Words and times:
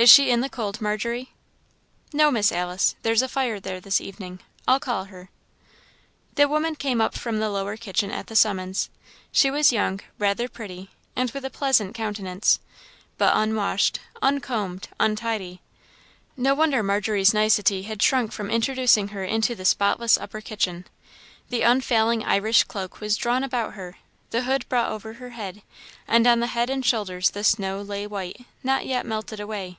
Is 0.00 0.08
she 0.10 0.30
in 0.30 0.40
the 0.40 0.48
cold, 0.48 0.80
Margery?" 0.80 1.34
"No, 2.10 2.30
Miss 2.30 2.50
Alice 2.52 2.96
there's 3.02 3.20
a 3.20 3.28
fire 3.28 3.60
there 3.60 3.80
this 3.82 4.00
evening. 4.00 4.40
I'll 4.66 4.80
call 4.80 5.04
her." 5.04 5.28
The 6.36 6.48
woman 6.48 6.74
came 6.74 7.02
up 7.02 7.18
from 7.18 7.38
the 7.38 7.50
lower 7.50 7.76
kitchen 7.76 8.10
at 8.10 8.28
the 8.28 8.34
summons. 8.34 8.88
She 9.30 9.50
was 9.50 9.72
young, 9.72 10.00
rather 10.18 10.48
pretty, 10.48 10.88
and 11.14 11.30
with 11.32 11.44
a 11.44 11.50
pleasant 11.50 11.94
countenance, 11.94 12.60
but 13.18 13.36
unwashed, 13.36 14.00
uncombed, 14.22 14.88
untidy, 14.98 15.60
no 16.34 16.54
wonder 16.54 16.82
Margery's 16.82 17.34
nicety 17.34 17.82
had 17.82 18.00
shrunk 18.02 18.32
from 18.32 18.48
introducing 18.50 19.08
her 19.08 19.22
into 19.24 19.54
her 19.54 19.66
spotless 19.66 20.16
upper 20.16 20.40
kitchen. 20.40 20.86
The 21.50 21.60
unfailing 21.60 22.24
Irish 22.24 22.64
cloak 22.64 23.00
was 23.00 23.18
drawn 23.18 23.44
about 23.44 23.74
her, 23.74 23.98
the 24.30 24.44
hood 24.44 24.66
brought 24.70 24.90
over 24.92 25.12
her 25.14 25.30
head, 25.36 25.60
and 26.08 26.26
on 26.26 26.40
the 26.40 26.46
head 26.46 26.70
and 26.70 26.82
shoulders 26.86 27.32
the 27.32 27.44
snow 27.44 27.82
lay 27.82 28.06
white, 28.06 28.46
not 28.62 28.86
yet 28.86 29.04
melted 29.04 29.40
away. 29.40 29.76